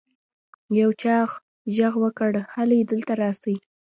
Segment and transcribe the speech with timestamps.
[0.79, 1.17] يو چا
[1.75, 3.55] ږغ وکړ هلئ دلته راسئ.